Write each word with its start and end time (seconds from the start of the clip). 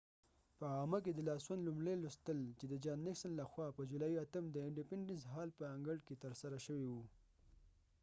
په 0.57 0.65
عامه 0.75 0.99
کی 1.05 1.11
د 1.15 1.19
لاسوند 1.29 1.61
لومړی 1.67 1.95
لوستل 2.03 2.39
د 2.71 2.73
جان 2.83 2.99
نیکسن 3.07 3.31
لخوا 3.41 3.67
په 3.77 3.81
جولای 3.91 4.13
8 4.25 4.43
د 4.51 4.57
انډیپینډنس 4.67 5.23
هال 5.33 5.49
په 5.59 5.63
انګړ 5.75 5.97
کې 6.05 6.21
ترسره 6.23 6.57
شوی 6.65 6.85
وو 6.89 7.03